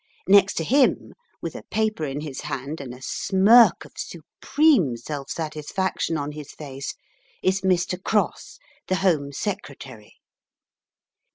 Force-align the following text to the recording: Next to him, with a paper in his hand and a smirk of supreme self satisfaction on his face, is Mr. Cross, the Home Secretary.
Next 0.27 0.55
to 0.55 0.63
him, 0.63 1.13
with 1.43 1.53
a 1.55 1.61
paper 1.69 2.05
in 2.05 2.21
his 2.21 2.41
hand 2.41 2.81
and 2.81 2.91
a 2.91 3.03
smirk 3.03 3.85
of 3.85 3.91
supreme 3.95 4.97
self 4.97 5.29
satisfaction 5.29 6.17
on 6.17 6.31
his 6.31 6.53
face, 6.53 6.95
is 7.43 7.61
Mr. 7.61 8.01
Cross, 8.03 8.57
the 8.87 8.95
Home 9.05 9.31
Secretary. 9.31 10.15